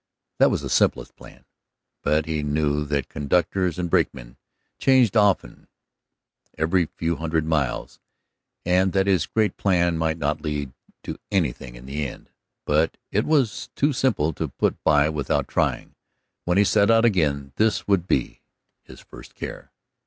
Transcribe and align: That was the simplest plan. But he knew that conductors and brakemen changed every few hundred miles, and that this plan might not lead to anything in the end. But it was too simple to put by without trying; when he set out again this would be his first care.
That 0.39 0.49
was 0.49 0.61
the 0.63 0.69
simplest 0.71 1.15
plan. 1.15 1.45
But 2.01 2.25
he 2.25 2.41
knew 2.41 2.85
that 2.85 3.07
conductors 3.07 3.77
and 3.77 3.87
brakemen 3.87 4.35
changed 4.79 5.15
every 6.57 6.87
few 6.87 7.17
hundred 7.17 7.45
miles, 7.45 7.99
and 8.65 8.93
that 8.93 9.05
this 9.05 9.27
plan 9.27 9.99
might 9.99 10.17
not 10.17 10.41
lead 10.41 10.73
to 11.03 11.19
anything 11.29 11.75
in 11.75 11.85
the 11.85 12.07
end. 12.07 12.31
But 12.65 12.97
it 13.11 13.25
was 13.27 13.69
too 13.75 13.93
simple 13.93 14.33
to 14.33 14.47
put 14.47 14.83
by 14.83 15.07
without 15.07 15.47
trying; 15.47 15.93
when 16.45 16.57
he 16.57 16.63
set 16.63 16.89
out 16.89 17.05
again 17.05 17.53
this 17.57 17.87
would 17.87 18.07
be 18.07 18.41
his 18.81 19.01
first 19.01 19.35
care. 19.35 19.71